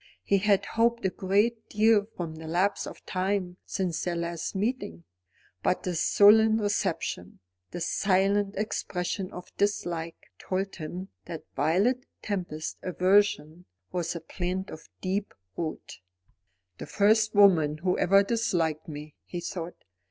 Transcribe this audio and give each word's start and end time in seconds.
He 0.23 0.39
had 0.39 0.65
hoped 0.65 1.05
a 1.05 1.11
great 1.11 1.69
deal 1.69 2.07
from 2.17 2.33
the 2.37 2.47
lapse 2.47 2.87
of 2.87 3.05
time 3.05 3.57
since 3.67 4.03
their 4.03 4.15
last 4.15 4.55
meeting. 4.55 5.03
But 5.61 5.83
this 5.83 6.01
sullen 6.01 6.57
reception, 6.57 7.37
this 7.69 7.87
silent 7.87 8.55
expression 8.57 9.31
of 9.31 9.55
dislike, 9.57 10.31
told 10.39 10.77
him 10.77 11.09
that 11.25 11.43
Violet 11.55 12.07
Tempest's 12.23 12.77
aversion 12.81 13.65
was 13.91 14.15
a 14.15 14.21
plant 14.21 14.71
of 14.71 14.89
deep 15.01 15.35
root. 15.55 15.99
"The 16.79 16.87
first 16.87 17.35
woman 17.35 17.77
who 17.77 17.95
ever 17.99 18.23
disliked 18.23 18.87
me," 18.87 19.13
he 19.27 19.39
thought. 19.39 19.85